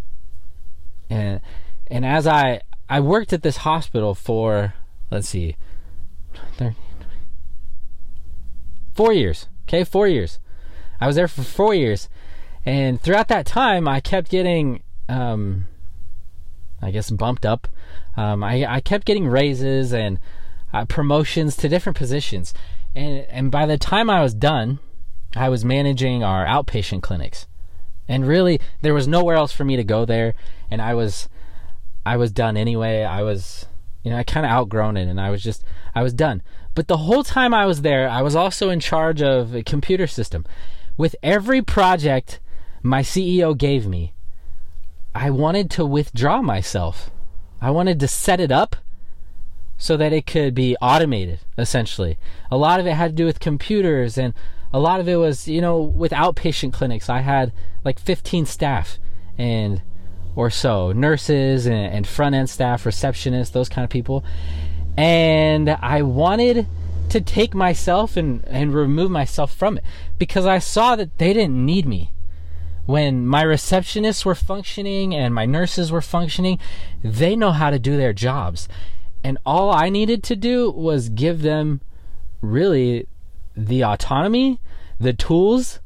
And 1.10 1.42
and 1.88 2.06
as 2.06 2.28
I 2.28 2.62
I 2.90 3.00
worked 3.00 3.32
at 3.32 3.42
this 3.42 3.58
hospital 3.58 4.14
for, 4.14 4.74
let's 5.10 5.30
see, 5.30 5.56
30, 6.58 6.76
four 8.94 9.14
years. 9.14 9.48
Okay, 9.64 9.84
four 9.84 10.08
years. 10.08 10.40
I 11.00 11.08
was 11.08 11.16
there 11.16 11.30
for 11.30 11.44
four 11.44 11.74
years. 11.74 12.10
And 12.66 13.02
throughout 13.02 13.30
that 13.30 13.46
time, 13.46 13.88
I 13.88 14.02
kept 14.02 14.30
getting, 14.30 14.84
um, 15.08 15.68
I 16.82 16.92
guess, 16.92 17.10
bumped 17.10 17.46
up. 17.46 17.68
Um, 18.18 18.44
I, 18.44 18.66
I 18.66 18.82
kept 18.82 19.06
getting 19.06 19.28
raises 19.28 19.94
and 19.94 20.20
uh, 20.74 20.86
promotions 20.86 21.56
to 21.58 21.70
different 21.70 21.98
positions. 21.98 22.54
And, 22.94 23.26
and 23.30 23.52
by 23.52 23.66
the 23.66 23.78
time 23.78 24.10
I 24.10 24.22
was 24.22 24.34
done, 24.34 24.80
I 25.36 25.50
was 25.50 25.66
managing 25.66 26.24
our 26.24 26.46
outpatient 26.46 27.02
clinics. 27.02 27.48
And 28.08 28.28
really, 28.28 28.60
there 28.82 28.94
was 28.94 29.08
nowhere 29.08 29.36
else 29.36 29.54
for 29.54 29.64
me 29.64 29.76
to 29.76 29.84
go 29.84 30.06
there. 30.06 30.34
And 30.70 30.82
I 30.82 30.94
was 30.94 31.30
I 32.06 32.18
was 32.18 32.32
done 32.32 32.58
anyway. 32.58 33.04
I 33.04 33.22
was, 33.24 33.68
you 34.04 34.12
know, 34.12 34.18
I 34.18 34.24
kind 34.24 34.46
of 34.46 34.52
outgrown 34.52 34.98
it 34.98 35.08
and 35.08 35.22
I 35.22 35.30
was 35.30 35.44
just, 35.44 35.64
I 35.94 36.02
was 36.02 36.14
done. 36.14 36.42
But 36.74 36.88
the 36.88 36.98
whole 36.98 37.24
time 37.24 37.54
I 37.54 37.66
was 37.66 37.82
there, 37.82 38.10
I 38.10 38.22
was 38.22 38.36
also 38.36 38.70
in 38.70 38.80
charge 38.80 39.22
of 39.22 39.54
a 39.54 39.64
computer 39.64 40.08
system. 40.08 40.46
With 40.98 41.16
every 41.22 41.62
project 41.62 42.40
my 42.82 43.02
CEO 43.02 43.58
gave 43.58 43.88
me, 43.88 44.14
I 45.14 45.30
wanted 45.30 45.70
to 45.72 45.86
withdraw 45.86 46.42
myself. 46.42 47.12
I 47.62 47.70
wanted 47.70 48.00
to 48.00 48.08
set 48.08 48.40
it 48.40 48.52
up 48.52 48.78
so 49.78 49.98
that 49.98 50.14
it 50.14 50.26
could 50.26 50.56
be 50.56 50.78
automated, 50.82 51.40
essentially. 51.58 52.18
A 52.50 52.58
lot 52.58 52.80
of 52.80 52.88
it 52.88 52.94
had 52.94 53.12
to 53.12 53.16
do 53.16 53.26
with 53.26 53.40
computers 53.40 54.18
and 54.18 54.34
a 54.74 54.80
lot 54.80 55.00
of 55.00 55.08
it 55.08 55.18
was, 55.18 55.48
you 55.48 55.62
know, 55.62 55.82
with 55.82 56.12
outpatient 56.12 56.74
clinics. 56.74 57.10
I 57.10 57.20
had 57.20 57.52
like 57.84 58.00
15 58.00 58.46
staff 58.46 59.00
and 59.38 59.82
or 60.36 60.50
so 60.50 60.92
nurses 60.92 61.66
and, 61.66 61.94
and 61.94 62.08
front 62.08 62.36
end 62.36 62.50
staff, 62.50 62.84
receptionists, 62.84 63.52
those 63.52 63.70
kind 63.70 63.84
of 63.84 63.90
people. 63.90 64.24
And 64.98 65.70
I 65.70 66.02
wanted 66.02 66.68
to 67.10 67.20
take 67.20 67.54
myself 67.54 68.16
and, 68.16 68.44
and 68.46 68.74
remove 68.74 69.12
myself 69.12 69.54
from 69.54 69.78
it 69.78 69.84
because 70.18 70.46
I 70.46 70.60
saw 70.60 70.96
that 70.96 71.18
they 71.18 71.34
didn't 71.34 71.66
need 71.66 71.86
me. 71.86 72.14
When 72.86 73.28
my 73.28 73.44
receptionists 73.44 74.26
were 74.26 74.36
functioning 74.36 75.14
and 75.14 75.36
my 75.36 75.46
nurses 75.46 75.92
were 75.92 76.02
functioning, 76.02 76.60
they 77.04 77.36
know 77.36 77.52
how 77.52 77.70
to 77.70 77.80
do 77.80 77.96
their 77.96 78.14
jobs. 78.14 78.68
And 79.24 79.38
all 79.46 79.72
I 79.72 79.90
needed 79.90 80.24
to 80.24 80.36
do 80.36 80.72
was 80.72 81.10
give 81.10 81.42
them 81.42 81.82
really 82.42 83.08
the 83.56 83.84
autonomy, 83.84 84.60
the 85.00 85.14
tools, 85.14 85.80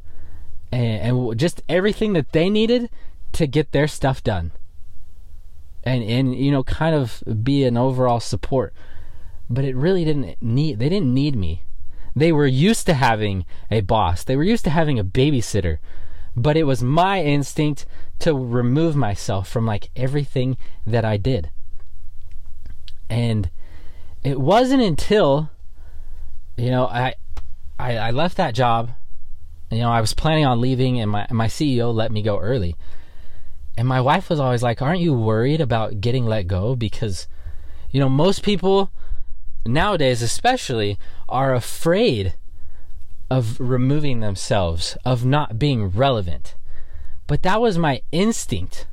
and, 0.72 1.20
and 1.20 1.40
just 1.40 1.62
everything 1.70 2.14
that 2.14 2.32
they 2.32 2.50
needed 2.50 2.90
to 3.34 3.48
get 3.48 3.72
their 3.72 3.88
stuff 3.88 4.24
done. 4.24 4.52
And 5.84 6.04
and 6.04 6.36
you 6.36 6.52
know 6.52 6.64
kind 6.64 6.96
of 6.96 7.24
be 7.44 7.64
an 7.64 7.78
overall 7.78 8.20
support. 8.20 8.74
But 9.50 9.66
it 9.66 9.76
really 9.76 10.04
didn't 10.04 10.42
need 10.42 10.80
they 10.80 10.90
didn't 10.90 11.14
need 11.14 11.36
me. 11.36 11.62
They 12.16 12.32
were 12.32 12.48
used 12.48 12.86
to 12.88 12.94
having 12.94 13.46
a 13.70 13.82
boss. 13.82 14.24
They 14.24 14.36
were 14.36 14.44
used 14.44 14.64
to 14.64 14.70
having 14.70 14.98
a 14.98 15.04
babysitter. 15.04 15.78
But 16.36 16.58
it 16.58 16.64
was 16.64 16.82
my 16.82 17.22
instinct 17.22 17.86
to 18.20 18.34
remove 18.34 18.96
myself 18.96 19.48
from 19.48 19.66
like 19.66 19.90
everything 19.96 20.58
that 20.86 21.06
I 21.06 21.18
did. 21.18 21.50
And 23.10 23.50
it 24.24 24.40
wasn't 24.40 24.82
until 24.82 25.52
you 26.58 26.72
know 26.72 26.88
I 26.88 27.14
I, 27.78 27.98
I 27.98 28.12
left 28.12 28.38
that 28.38 28.56
job 28.56 28.92
you 29.72 29.80
know 29.80 29.92
I 29.92 30.02
was 30.02 30.14
planning 30.14 30.46
on 30.46 30.62
leaving 30.62 31.00
and 31.00 31.12
my 31.12 31.28
my 31.32 31.48
CEO 31.48 31.94
let 31.94 32.12
me 32.12 32.22
go 32.22 32.40
early 32.40 32.76
and 33.78 33.88
my 33.88 34.02
wife 34.02 34.30
was 34.30 34.40
always 34.40 34.64
like, 34.64 34.82
Aren't 34.82 35.02
you 35.02 35.14
worried 35.14 35.62
about 35.62 36.02
getting 36.02 36.26
let 36.26 36.48
go? 36.48 36.76
Because, 36.76 37.28
you 37.92 38.00
know, 38.00 38.10
most 38.10 38.44
people 38.44 38.92
nowadays, 39.66 40.22
especially, 40.22 40.98
are 41.28 41.54
afraid 41.54 42.36
of 43.30 43.60
removing 43.60 44.20
themselves, 44.20 44.98
of 45.04 45.26
not 45.26 45.60
being 45.60 45.88
relevant. 45.88 46.56
But 47.28 47.42
that 47.42 47.60
was 47.60 47.78
my 47.78 48.02
instinct. 48.12 48.88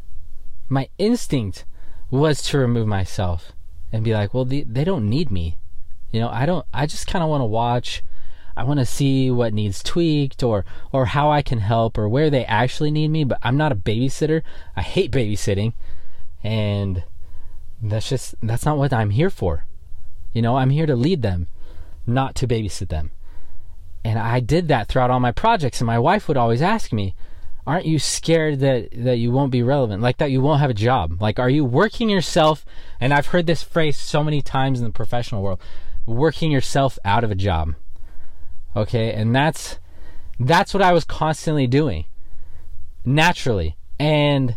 My 0.68 0.88
instinct 0.98 1.64
was 2.10 2.42
to 2.42 2.58
remove 2.58 2.88
myself 2.88 3.52
and 3.92 4.02
be 4.02 4.14
like, 4.14 4.32
well, 4.32 4.46
they, 4.46 4.62
they 4.62 4.84
don't 4.84 5.08
need 5.08 5.30
me. 5.30 5.58
You 6.10 6.20
know, 6.20 6.28
I 6.28 6.46
don't, 6.46 6.66
I 6.72 6.86
just 6.86 7.06
kind 7.06 7.22
of 7.22 7.28
want 7.28 7.42
to 7.42 7.46
watch 7.46 8.02
I 8.56 8.64
want 8.64 8.80
to 8.80 8.87
see 8.87 9.30
what 9.30 9.54
needs 9.54 9.82
tweaked 9.82 10.42
or 10.42 10.64
or 10.92 11.06
how 11.06 11.30
I 11.30 11.42
can 11.42 11.59
help 11.59 11.97
or 11.97 12.09
where 12.09 12.30
they 12.30 12.44
actually 12.44 12.90
need 12.90 13.09
me, 13.09 13.25
but 13.25 13.38
I'm 13.42 13.56
not 13.56 13.73
a 13.73 13.76
babysitter. 13.76 14.42
I 14.76 14.82
hate 14.82 15.11
babysitting 15.11 15.73
and 16.42 17.04
that's 17.80 18.09
just 18.09 18.35
that's 18.42 18.66
not 18.66 18.78
what 18.78 18.92
I'm 18.92 19.11
here 19.11 19.30
for. 19.30 19.66
You 20.32 20.42
know, 20.42 20.56
I'm 20.56 20.71
here 20.71 20.87
to 20.87 20.97
lead 20.97 21.23
them, 21.23 21.49
not 22.06 22.35
to 22.37 22.47
babysit 22.47 22.88
them. 22.88 23.11
And 24.04 24.18
I 24.18 24.40
did 24.40 24.68
that 24.68 24.88
throughout 24.88 25.11
all 25.11 25.21
my 25.21 25.32
projects 25.32 25.80
and 25.80 25.87
my 25.87 25.99
wife 25.99 26.28
would 26.28 26.37
always 26.37 26.62
ask 26.62 26.92
me, 26.92 27.14
"Aren't 27.66 27.87
you 27.87 27.99
scared 27.99 28.61
that 28.61 28.88
that 28.92 29.18
you 29.18 29.30
won't 29.30 29.52
be 29.52 29.62
relevant? 29.62 30.02
Like 30.02 30.18
that 30.18 30.30
you 30.30 30.40
won't 30.40 30.61
have 30.61 30.71
a 30.71 30.75
job? 30.75 31.23
Like 31.23 31.38
are 31.38 31.50
you 31.50 31.64
working 31.64 32.11
yourself?" 32.11 32.64
And 33.00 33.14
I've 33.14 33.28
heard 33.28 33.47
this 33.47 33.62
phrase 33.62 33.97
so 33.99 34.23
many 34.23 34.42
times 34.42 34.78
in 34.78 34.85
the 34.85 34.92
professional 34.92 35.42
world, 35.42 35.61
working 36.06 36.50
yourself 36.50 36.99
out 37.04 37.25
of 37.25 37.30
a 37.30 37.37
job 37.37 37.75
Okay, 38.74 39.12
and 39.12 39.34
that's 39.34 39.78
that's 40.40 40.72
what 40.72 40.82
I 40.82 40.92
was 40.92 41.04
constantly 41.04 41.66
doing. 41.66 42.06
Naturally. 43.04 43.76
And 43.98 44.56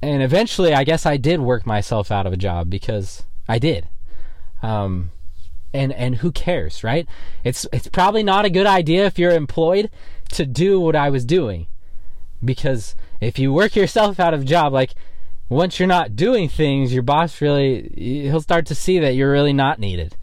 and 0.00 0.22
eventually 0.22 0.74
I 0.74 0.84
guess 0.84 1.04
I 1.04 1.16
did 1.16 1.40
work 1.40 1.66
myself 1.66 2.10
out 2.10 2.26
of 2.26 2.32
a 2.32 2.36
job 2.36 2.70
because 2.70 3.24
I 3.48 3.58
did. 3.58 3.88
Um 4.62 5.10
and 5.72 5.92
and 5.92 6.16
who 6.16 6.32
cares, 6.32 6.82
right? 6.82 7.06
It's 7.44 7.66
it's 7.72 7.88
probably 7.88 8.22
not 8.22 8.44
a 8.44 8.50
good 8.50 8.66
idea 8.66 9.06
if 9.06 9.18
you're 9.18 9.32
employed 9.32 9.90
to 10.32 10.46
do 10.46 10.80
what 10.80 10.96
I 10.96 11.10
was 11.10 11.24
doing. 11.24 11.66
Because 12.44 12.94
if 13.20 13.38
you 13.38 13.52
work 13.52 13.76
yourself 13.76 14.18
out 14.18 14.34
of 14.34 14.42
a 14.42 14.46
job 14.46 14.72
like 14.72 14.94
once 15.50 15.78
you're 15.78 15.88
not 15.88 16.14
doing 16.14 16.48
things, 16.48 16.92
your 16.92 17.02
boss 17.02 17.40
really 17.40 17.92
he'll 17.96 18.40
start 18.40 18.66
to 18.66 18.74
see 18.74 18.98
that 18.98 19.14
you're 19.14 19.32
really 19.32 19.52
not 19.52 19.78
needed 19.78 20.16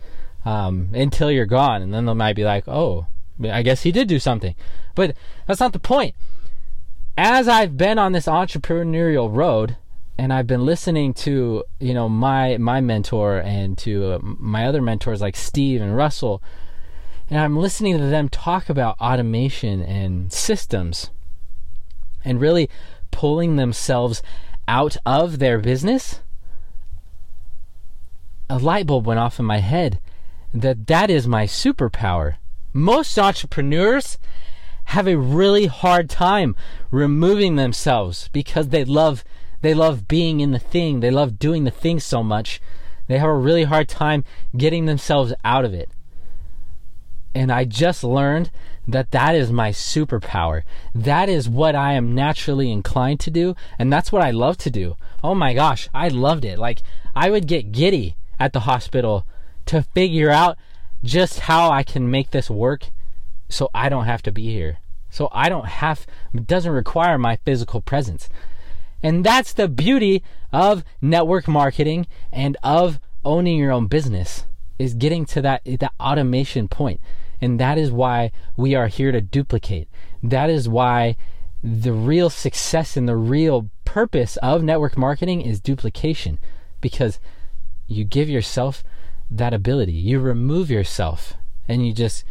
um, 0.46 0.90
until 0.94 1.32
you're 1.32 1.46
gone, 1.46 1.82
and 1.82 1.94
then 1.94 2.06
they 2.06 2.14
might 2.14 2.36
be 2.36 2.46
like, 2.46 2.68
"Oh, 2.68 3.08
I 3.44 3.64
guess 3.64 3.84
he 3.84 3.92
did 3.92 4.08
do 4.08 4.20
something," 4.20 4.56
but 4.94 5.16
that's 5.48 5.60
not 5.60 5.74
the 5.74 5.80
point. 5.80 6.16
As 7.18 7.48
I've 7.48 7.78
been 7.78 7.98
on 7.98 8.12
this 8.12 8.28
entrepreneurial 8.28 9.34
road, 9.34 9.78
and 10.18 10.32
I've 10.32 10.48
been 10.48 10.66
listening 10.66 11.14
to 11.16 11.64
you 11.80 11.94
know 11.94 12.08
my 12.08 12.58
my 12.58 12.82
mentor 12.82 13.40
and 13.40 13.78
to 13.80 14.14
uh, 14.14 14.20
my 14.22 14.66
other 14.66 14.82
mentors 14.82 15.22
like 15.22 15.36
Steve 15.36 15.82
and 15.82 15.98
Russell, 15.98 16.42
and 17.30 17.40
I'm 17.40 17.58
listening 17.58 17.98
to 17.98 18.06
them 18.06 18.30
talk 18.30 18.70
about 18.70 19.00
automation 19.00 19.82
and 19.82 20.32
systems, 20.32 21.10
and 22.24 22.40
really 22.40 22.70
pulling 23.12 23.56
themselves 23.56 24.22
out 24.68 24.98
of 25.06 25.40
their 25.40 25.60
business 25.60 26.20
a 28.50 28.58
light 28.58 28.86
bulb 28.86 29.06
went 29.06 29.20
off 29.20 29.40
in 29.40 29.46
my 29.46 29.60
head 29.60 30.00
that 30.56 30.88
that 30.88 31.10
is 31.10 31.28
my 31.28 31.46
superpower. 31.46 32.36
Most 32.74 33.18
entrepreneurs 33.20 34.18
have 34.86 35.08
a 35.08 35.18
really 35.18 35.66
hard 35.66 36.10
time 36.10 36.56
removing 36.92 37.56
themselves 37.56 38.30
because 38.32 38.70
they 38.70 38.86
love 38.86 39.24
they 39.62 39.74
love 39.74 40.08
being 40.08 40.42
in 40.42 40.52
the 40.52 40.60
thing. 40.60 41.00
They 41.00 41.10
love 41.10 41.40
doing 41.40 41.64
the 41.64 41.72
thing 41.72 42.00
so 42.00 42.22
much. 42.22 42.62
They 43.08 43.18
have 43.18 43.30
a 43.30 43.34
really 43.34 43.64
hard 43.64 43.90
time 43.90 44.24
getting 44.56 44.86
themselves 44.86 45.34
out 45.44 45.66
of 45.66 45.74
it. 45.74 45.90
And 47.34 47.52
I 47.52 47.66
just 47.66 48.04
learned 48.04 48.52
that 48.88 49.12
that 49.12 49.34
is 49.34 49.52
my 49.52 49.72
superpower. 49.72 50.62
That 50.94 51.30
is 51.30 51.50
what 51.50 51.76
I 51.76 51.94
am 51.94 52.14
naturally 52.14 52.72
inclined 52.72 53.20
to 53.22 53.32
do. 53.32 53.56
And 53.80 53.92
that's 53.92 54.12
what 54.12 54.22
I 54.22 54.32
love 54.32 54.58
to 54.60 54.70
do. 54.70 54.96
Oh 55.24 55.34
my 55.34 55.54
gosh, 55.54 55.90
I 55.94 56.10
loved 56.10 56.46
it. 56.46 56.60
Like, 56.60 56.82
I 57.16 57.32
would 57.32 57.48
get 57.48 57.72
giddy 57.72 58.16
at 58.40 58.54
the 58.54 58.62
hospital 58.62 59.26
to 59.68 59.82
figure 59.82 60.30
out 60.30 60.58
just 61.04 61.42
how 61.42 61.70
I 61.72 61.84
can 61.84 62.10
make 62.10 62.32
this 62.32 62.50
work 62.50 62.90
so 63.50 63.70
I 63.74 63.90
don't 63.90 64.06
have 64.06 64.22
to 64.24 64.32
be 64.32 64.52
here. 64.52 64.80
So 65.10 65.30
I 65.32 65.50
don't 65.50 65.68
have, 65.68 66.06
it 66.34 66.48
doesn't 66.48 66.72
require 66.72 67.18
my 67.18 67.38
physical 67.38 67.82
presence. 67.82 68.28
And 69.02 69.24
that's 69.24 69.54
the 69.54 69.68
beauty 69.68 70.24
of 70.52 70.84
network 71.02 71.48
marketing 71.48 72.08
and 72.32 72.58
of 72.64 73.00
owning 73.24 73.58
your 73.58 73.72
own 73.72 73.88
business 73.88 74.46
is 74.78 74.94
getting 74.94 75.26
to 75.28 75.42
that, 75.42 75.62
that 75.66 75.94
automation 76.00 76.68
point. 76.68 77.00
And 77.40 77.60
that 77.60 77.78
is 77.78 77.92
why 77.92 78.32
we 78.58 78.76
are 78.76 78.88
here 78.88 79.12
to 79.12 79.22
duplicate. 79.22 79.88
That 80.24 80.50
is 80.50 80.68
why 80.68 81.16
the 81.64 81.94
real 81.94 82.30
success 82.30 82.98
and 82.98 83.08
the 83.08 83.16
real 83.16 83.70
purpose 83.86 84.38
of 84.38 84.64
network 84.64 84.98
marketing 84.98 85.42
is 85.42 85.60
duplication 85.60 86.40
because 86.82 87.20
you 87.88 88.04
give 88.04 88.30
yourself 88.30 88.84
that 89.38 89.54
ability. 89.54 89.94
You 89.94 90.20
remove 90.20 90.70
yourself 90.70 91.36
and 91.68 91.86
you 91.86 91.94
just 91.94 92.24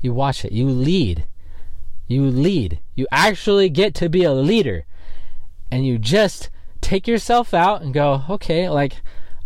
you 0.00 0.12
watch 0.12 0.44
it. 0.44 0.52
You 0.52 0.68
lead. 0.68 1.26
You 2.06 2.24
lead. 2.24 2.80
You 2.94 3.06
actually 3.12 3.68
get 3.68 3.94
to 3.96 4.08
be 4.08 4.24
a 4.24 4.32
leader. 4.32 4.84
And 5.70 5.86
you 5.86 5.98
just 5.98 6.50
take 6.80 7.06
yourself 7.06 7.54
out 7.54 7.82
and 7.82 7.94
go, 7.94 8.24
"Okay, 8.28 8.68
like 8.68 9.02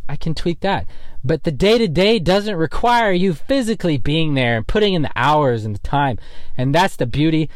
I 0.08 0.16
can 0.16 0.34
tweak 0.34 0.60
that." 0.60 0.86
But 1.22 1.44
the 1.44 1.52
day 1.52 1.78
to 1.78 1.88
day 1.88 2.18
doesn't 2.18 2.56
require 2.56 3.10
you 3.10 3.32
physically 3.32 3.96
being 3.96 4.34
there 4.34 4.56
and 4.56 4.66
putting 4.66 4.94
in 4.94 5.02
the 5.02 5.10
hours 5.16 5.64
and 5.64 5.74
the 5.74 5.80
time. 5.80 6.18
And 6.56 6.74
that's 6.74 6.96
the 6.96 7.06
beauty 7.06 7.48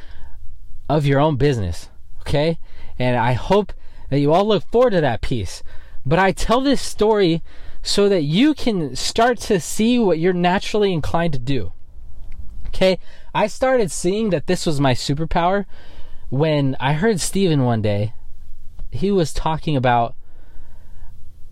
of 0.88 1.05
your 1.05 1.21
own 1.21 1.37
business. 1.37 1.91
Okay? 2.21 2.59
And 2.99 3.17
I 3.17 3.35
hope 3.35 3.73
that 4.09 4.21
you 4.21 4.33
all 4.33 4.47
look 4.47 4.65
forward 4.71 4.91
to 4.91 5.00
that 5.03 5.21
piece. 5.21 5.62
But 6.05 6.19
I 6.19 6.33
tell 6.33 6.62
this 6.62 6.81
story 6.81 7.43
so 7.83 8.09
that 8.09 8.23
you 8.23 8.55
can 8.55 8.97
start 8.97 9.39
to 9.39 9.61
see 9.61 9.99
what 9.99 10.19
you're 10.19 10.33
naturally 10.33 10.93
inclined 10.93 11.33
to 11.33 11.39
do. 11.39 11.73
Okay? 12.67 12.99
I 13.35 13.47
started 13.47 13.91
seeing 13.91 14.31
that 14.31 14.47
this 14.47 14.67
was 14.67 14.81
my 14.81 14.95
superpower 14.95 15.67
when 16.29 16.77
I 16.79 16.95
heard 16.95 17.21
Steven 17.21 17.65
one 17.65 17.83
day. 17.83 18.15
He 18.91 19.11
was 19.11 19.33
talking 19.33 19.77
about 19.77 20.15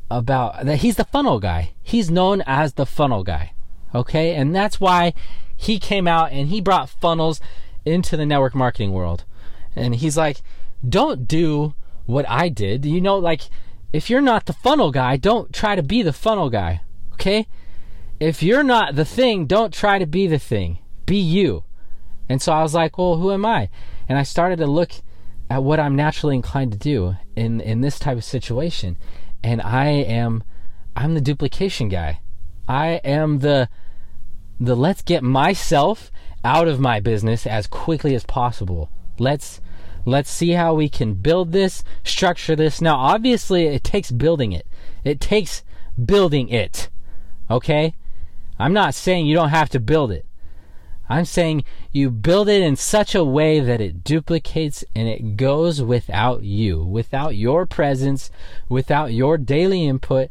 about 0.09 0.65
that 0.65 0.79
he's 0.79 0.97
the 0.97 1.05
funnel 1.05 1.41
guy. 1.41 1.73
He's 1.83 2.11
known 2.11 2.43
as 2.47 2.75
the 2.75 2.87
funnel 2.87 3.25
guy. 3.25 3.53
Okay? 3.95 4.35
And 4.35 4.55
that's 4.55 4.81
why 4.81 5.15
he 5.57 5.79
came 5.79 6.07
out 6.07 6.33
and 6.33 6.49
he 6.49 6.61
brought 6.61 6.89
funnels 6.89 7.41
into 7.85 8.17
the 8.17 8.27
network 8.27 8.55
marketing 8.55 8.93
world. 8.93 9.25
And 9.75 9.97
he's 9.97 10.17
like, 10.17 10.43
"Don't 10.87 11.27
do 11.27 11.75
what 12.05 12.29
I 12.29 12.49
did." 12.49 12.85
You 12.85 13.01
know 13.01 13.17
like 13.17 13.43
if 13.97 14.11
you're 14.11 14.21
not 14.21 14.47
the 14.47 14.53
funnel 14.53 14.91
guy, 14.91 15.17
don't 15.17 15.53
try 15.53 15.75
to 15.75 15.83
be 15.83 16.03
the 16.03 16.13
funnel 16.13 16.51
guy. 16.51 16.83
Okay? 17.15 17.47
If 18.21 18.43
you're 18.43 18.65
not 18.65 18.95
the 18.95 19.05
thing, 19.05 19.47
don't 19.47 19.73
try 19.73 19.99
to 19.99 20.07
be 20.07 20.27
the 20.27 20.39
thing. 20.39 20.79
Be 21.07 21.19
you. 21.19 21.65
And 22.29 22.43
so 22.43 22.53
I 22.53 22.63
was 22.63 22.75
like, 22.75 22.99
"Well, 22.99 23.17
who 23.17 23.33
am 23.33 23.45
I?" 23.47 23.69
And 24.09 24.19
I 24.19 24.23
started 24.23 24.59
to 24.59 24.67
look 24.67 24.93
at 25.49 25.63
what 25.63 25.79
I'm 25.79 25.95
naturally 25.95 26.35
inclined 26.35 26.73
to 26.73 26.79
do 26.79 27.17
in 27.37 27.61
in 27.61 27.81
this 27.81 27.99
type 27.99 28.17
of 28.17 28.25
situation 28.25 28.97
and 29.47 29.63
I 29.63 29.87
am 29.87 30.43
I'm 30.97 31.15
the 31.15 31.21
duplication 31.21 31.89
guy. 31.89 32.21
I 32.67 33.01
am 33.05 33.39
the 33.39 33.69
the 34.59 34.75
let's 34.75 35.03
get 35.03 35.23
myself 35.23 36.11
out 36.45 36.67
of 36.67 36.81
my 36.81 36.99
business 36.99 37.47
as 37.47 37.67
quickly 37.67 38.15
as 38.15 38.25
possible. 38.25 38.91
Let's 39.19 39.61
let's 40.07 40.31
see 40.31 40.53
how 40.53 40.73
we 40.73 40.89
can 40.89 41.15
build 41.15 41.53
this, 41.53 41.85
structure 42.05 42.57
this. 42.57 42.81
Now 42.81 42.97
obviously 42.97 43.67
it 43.67 43.85
takes 43.85 44.11
building 44.11 44.53
it. 44.53 44.67
It 45.05 45.21
takes 45.21 45.63
building 46.03 46.49
it. 46.49 46.89
Okay? 47.51 47.95
I'm 48.59 48.73
not 48.73 48.95
saying 48.95 49.27
you 49.27 49.37
don't 49.37 49.51
have 49.51 49.69
to 49.71 49.81
build 49.81 50.11
it. 50.11 50.25
I'm 51.09 51.25
saying 51.25 51.65
you 51.93 52.11
build 52.11 52.49
it 52.49 52.63
in 52.63 52.77
such 52.77 53.15
a 53.15 53.25
way 53.25 53.61
that 53.61 53.81
it 53.81 54.03
duplicates 54.03 54.85
and 54.95 55.07
it 55.09 55.37
goes 55.37 55.83
without 55.83 56.43
you, 56.43 56.83
without 56.83 57.37
your 57.37 57.67
presence, 57.67 58.31
without 58.69 59.13
your 59.13 59.39
daily 59.39 59.87
input, 59.87 60.31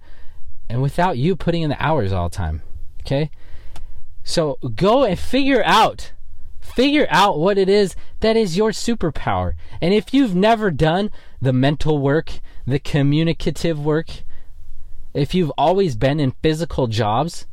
and 0.67 0.81
without 0.81 1.17
you 1.17 1.35
putting 1.35 1.61
in 1.61 1.69
the 1.69 1.83
hours 1.83 2.11
all 2.11 2.29
the 2.29 2.35
time. 2.35 2.61
Okay? 3.01 3.29
So 4.23 4.57
go 4.75 5.03
and 5.03 5.17
figure 5.17 5.63
out 5.63 6.11
figure 6.65 7.07
out 7.09 7.39
what 7.39 7.57
it 7.57 7.69
is 7.69 7.95
that 8.19 8.35
is 8.35 8.57
your 8.57 8.71
superpower. 8.71 9.53
And 9.81 9.93
if 9.93 10.13
you've 10.13 10.35
never 10.35 10.71
done 10.71 11.11
the 11.41 11.53
mental 11.53 11.99
work, 11.99 12.39
the 12.65 12.79
communicative 12.79 13.79
work, 13.79 14.07
if 15.13 15.33
you've 15.33 15.51
always 15.57 15.95
been 15.95 16.19
in 16.19 16.35
physical 16.41 16.87
jobs, 16.87 17.45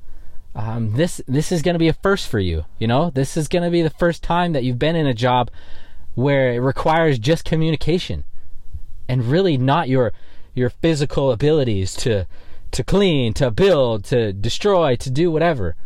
um, 0.55 0.95
this 0.97 1.21
this 1.27 1.51
is 1.51 1.63
going 1.63 1.75
to 1.75 1.79
be 1.79 1.89
a 1.89 1.95
first 1.95 2.29
for 2.29 2.39
you. 2.39 2.65
You 2.79 2.87
know, 2.87 3.11
this 3.11 3.37
is 3.37 3.49
going 3.49 3.65
to 3.65 3.71
be 3.71 3.83
the 3.83 3.91
first 3.91 4.23
time 4.23 4.53
that 4.53 4.65
you've 4.65 4.79
been 4.79 4.97
in 4.97 5.07
a 5.07 5.15
job 5.15 5.51
where 6.15 6.53
it 6.53 6.59
requires 6.59 7.19
just 7.19 7.45
communication 7.45 8.25
and 9.09 9.25
really 9.25 9.57
not 9.57 9.89
your 9.89 10.13
your 10.55 10.71
physical 10.71 11.33
abilities 11.33 11.95
to 11.95 12.27
to 12.73 12.83
clean, 12.83 13.35
to 13.35 13.51
build, 13.51 14.05
to 14.05 14.33
destroy, 14.33 14.97
to 14.97 15.11
do 15.11 15.31
whatever. 15.31 15.77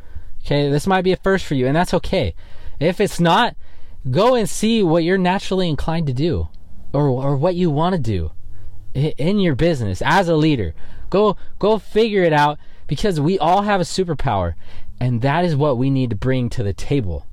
Okay, 0.45 0.71
this 0.71 0.87
might 0.87 1.03
be 1.03 1.13
a 1.13 1.17
first 1.17 1.45
for 1.45 1.55
you, 1.55 1.67
and 1.67 1.75
that's 1.75 1.95
okay. 1.95 2.35
If 2.79 3.01
it's 3.01 3.21
not, 3.21 3.57
go 4.11 4.35
and 4.35 4.49
see 4.49 4.83
what 4.83 5.05
you're 5.05 5.19
naturally 5.19 5.69
inclined 5.69 6.07
to 6.07 6.13
do, 6.13 6.49
or 6.93 7.09
or 7.09 7.37
what 7.37 7.55
you 7.55 7.71
want 7.71 7.95
to 7.95 8.01
do 8.01 8.33
in 8.95 9.39
your 9.39 9.55
business 9.55 10.03
as 10.05 10.29
a 10.29 10.37
leader. 10.37 10.75
Go 11.11 11.37
go 11.59 11.79
figure 11.79 12.23
it 12.23 12.33
out 12.33 12.59
because 12.87 13.21
we 13.21 13.39
all 13.39 13.63
have 13.63 13.81
a 13.81 13.85
superpower, 13.85 14.55
and 15.01 15.23
that 15.23 15.45
is 15.45 15.57
what 15.57 15.79
we 15.79 15.91
need 15.91 16.11
to 16.11 16.17
bring 16.17 16.49
to 16.51 16.63
the 16.63 16.73
table. 16.73 17.27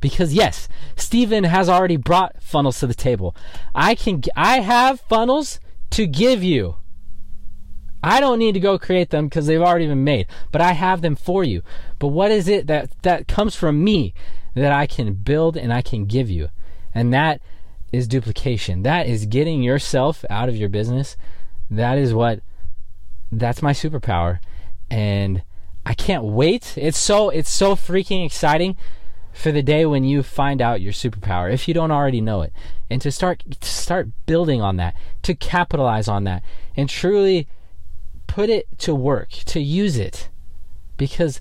Because 0.00 0.32
yes, 0.32 0.68
Steven 0.96 1.44
has 1.44 1.68
already 1.68 1.96
brought 1.96 2.42
funnels 2.42 2.80
to 2.80 2.86
the 2.86 2.94
table. 2.94 3.36
I 3.74 3.94
can 3.94 4.22
I 4.36 4.60
have 4.60 5.00
funnels 5.00 5.60
to 5.90 6.06
give 6.06 6.42
you. 6.42 6.76
I 8.02 8.20
don't 8.20 8.38
need 8.38 8.52
to 8.52 8.60
go 8.60 8.78
create 8.78 9.10
them 9.10 9.28
because 9.28 9.46
they've 9.46 9.60
already 9.60 9.86
been 9.86 10.04
made, 10.04 10.26
but 10.52 10.62
I 10.62 10.72
have 10.72 11.02
them 11.02 11.16
for 11.16 11.44
you. 11.44 11.62
But 11.98 12.08
what 12.08 12.30
is 12.30 12.48
it 12.48 12.66
that 12.66 12.90
that 13.02 13.28
comes 13.28 13.54
from 13.54 13.84
me 13.84 14.14
that 14.54 14.72
I 14.72 14.86
can 14.86 15.14
build 15.14 15.56
and 15.56 15.72
I 15.72 15.82
can 15.82 16.06
give 16.06 16.30
you? 16.30 16.48
And 16.94 17.12
that 17.12 17.40
is 17.92 18.06
duplication. 18.06 18.82
That 18.82 19.06
is 19.06 19.26
getting 19.26 19.62
yourself 19.62 20.24
out 20.30 20.48
of 20.48 20.56
your 20.56 20.68
business. 20.68 21.16
That 21.70 21.98
is 21.98 22.14
what 22.14 22.40
that's 23.32 23.62
my 23.62 23.72
superpower 23.72 24.40
and 24.90 25.42
I 25.86 25.94
can't 25.94 26.24
wait. 26.24 26.74
It's 26.76 26.98
so 26.98 27.30
it's 27.30 27.50
so 27.50 27.74
freaking 27.74 28.24
exciting 28.24 28.76
for 29.32 29.52
the 29.52 29.62
day 29.62 29.86
when 29.86 30.04
you 30.04 30.22
find 30.22 30.60
out 30.60 30.80
your 30.80 30.92
superpower 30.92 31.52
if 31.52 31.68
you 31.68 31.74
don't 31.74 31.92
already 31.92 32.20
know 32.20 32.42
it 32.42 32.52
and 32.90 33.00
to 33.00 33.10
start 33.12 33.42
to 33.60 33.68
start 33.68 34.08
building 34.26 34.60
on 34.60 34.76
that 34.76 34.94
to 35.22 35.34
capitalize 35.34 36.08
on 36.08 36.24
that 36.24 36.42
and 36.76 36.88
truly 36.88 37.46
put 38.26 38.50
it 38.50 38.66
to 38.78 38.94
work 38.94 39.30
to 39.30 39.60
use 39.60 39.96
it 39.96 40.28
because 40.96 41.40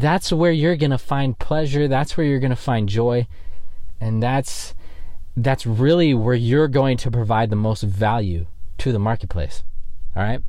that's 0.00 0.32
where 0.32 0.52
you're 0.52 0.76
going 0.76 0.90
to 0.90 0.98
find 0.98 1.38
pleasure 1.38 1.88
that's 1.88 2.16
where 2.16 2.26
you're 2.26 2.40
going 2.40 2.50
to 2.50 2.56
find 2.56 2.88
joy 2.88 3.26
and 4.00 4.22
that's 4.22 4.74
that's 5.36 5.66
really 5.66 6.12
where 6.14 6.34
you're 6.34 6.68
going 6.68 6.96
to 6.96 7.10
provide 7.10 7.50
the 7.50 7.56
most 7.56 7.82
value 7.82 8.46
to 8.78 8.92
the 8.92 8.98
marketplace 8.98 9.62
all 10.14 10.22
right 10.22 10.42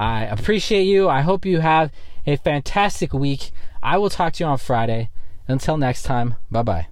I 0.00 0.24
appreciate 0.24 0.84
you. 0.84 1.10
I 1.10 1.20
hope 1.20 1.44
you 1.44 1.60
have 1.60 1.92
a 2.26 2.36
fantastic 2.36 3.12
week. 3.12 3.50
I 3.82 3.98
will 3.98 4.08
talk 4.08 4.32
to 4.34 4.44
you 4.44 4.48
on 4.48 4.56
Friday. 4.56 5.10
Until 5.46 5.76
next 5.76 6.04
time, 6.04 6.36
bye 6.50 6.62
bye. 6.62 6.89